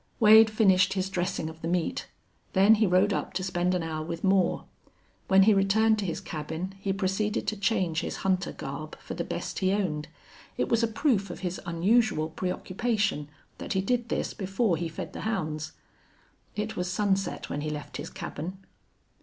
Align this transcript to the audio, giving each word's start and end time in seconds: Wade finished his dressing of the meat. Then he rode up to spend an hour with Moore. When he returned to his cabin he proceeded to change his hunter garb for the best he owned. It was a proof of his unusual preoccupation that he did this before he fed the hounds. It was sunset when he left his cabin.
Wade 0.19 0.49
finished 0.49 0.93
his 0.93 1.11
dressing 1.11 1.47
of 1.47 1.61
the 1.61 1.67
meat. 1.67 2.07
Then 2.53 2.73
he 2.81 2.87
rode 2.87 3.13
up 3.13 3.33
to 3.33 3.43
spend 3.43 3.75
an 3.75 3.83
hour 3.83 4.03
with 4.03 4.23
Moore. 4.23 4.65
When 5.27 5.43
he 5.43 5.53
returned 5.53 5.99
to 5.99 6.07
his 6.07 6.19
cabin 6.19 6.73
he 6.79 6.91
proceeded 6.91 7.45
to 7.45 7.55
change 7.55 8.01
his 8.01 8.15
hunter 8.25 8.51
garb 8.51 8.97
for 8.97 9.13
the 9.13 9.23
best 9.23 9.59
he 9.59 9.71
owned. 9.71 10.07
It 10.57 10.69
was 10.69 10.81
a 10.81 10.87
proof 10.87 11.29
of 11.29 11.41
his 11.41 11.61
unusual 11.67 12.29
preoccupation 12.31 13.29
that 13.59 13.73
he 13.73 13.81
did 13.81 14.09
this 14.09 14.33
before 14.33 14.75
he 14.75 14.89
fed 14.89 15.13
the 15.13 15.21
hounds. 15.21 15.73
It 16.55 16.75
was 16.75 16.89
sunset 16.89 17.51
when 17.51 17.61
he 17.61 17.69
left 17.69 17.97
his 17.97 18.09
cabin. 18.09 18.57